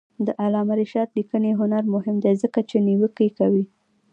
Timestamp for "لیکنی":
1.17-1.51